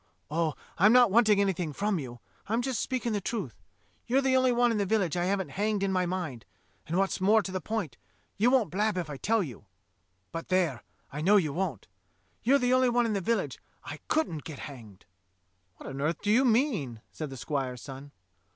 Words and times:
Oh, 0.31 0.55
I'm 0.79 0.91
not 0.91 1.11
wanting 1.11 1.39
anything 1.39 1.73
from 1.73 1.99
you; 1.99 2.21
I'm 2.47 2.63
just 2.63 2.81
speaking 2.81 3.13
the 3.13 3.21
truth— 3.21 3.61
you're 4.07 4.23
the 4.23 4.35
only 4.35 4.51
one 4.51 4.71
in 4.71 4.79
the 4.79 4.85
village 4.87 5.15
I 5.15 5.25
haven't 5.25 5.49
hanged 5.49 5.83
in 5.83 5.91
my 5.91 6.07
mind, 6.07 6.43
and, 6.87 6.97
what's 6.97 7.21
more 7.21 7.43
to 7.43 7.51
the 7.51 7.61
point, 7.61 7.97
you 8.35 8.49
won't 8.49 8.71
blab 8.71 8.97
if 8.97 9.11
I 9.11 9.17
tell 9.17 9.43
you 9.43 9.67
(but 10.31 10.47
there, 10.47 10.81
I 11.11 11.21
know 11.21 11.37
you 11.37 11.53
won't), 11.53 11.87
you're 12.41 12.57
the 12.57 12.73
only 12.73 12.89
one 12.89 13.05
in 13.05 13.13
the 13.13 13.21
village 13.21 13.59
I 13.83 13.99
couldnH 14.09 14.43
get 14.43 14.57
hanged 14.65 15.05
F^ 15.05 15.05
"What 15.77 15.87
on 15.91 16.01
earth 16.01 16.19
do 16.23 16.31
you 16.31 16.45
mean?" 16.45 17.01
said 17.11 17.29
the 17.29 17.37
squire's 17.37 17.83
son. 17.83 18.11